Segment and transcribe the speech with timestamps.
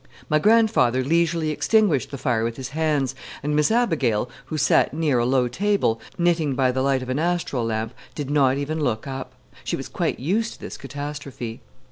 [0.29, 3.13] My grandfather leisurely extinguished the fire with his hands,
[3.43, 7.19] and Miss Abigail, who sat near a low table, knitting by the light of an
[7.19, 9.33] astral lamp, did not even look up.
[9.63, 11.61] She was quite used to this catastrophe.